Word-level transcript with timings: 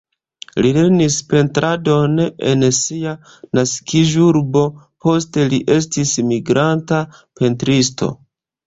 Li 0.65 0.69
lernis 0.77 1.17
pentradon 1.33 2.15
en 2.53 2.65
sia 2.79 3.13
naskiĝurbo, 3.61 4.67
poste 5.07 5.49
li 5.53 5.63
estis 5.79 6.19
migranta 6.35 7.05
pentristo. 7.17 8.15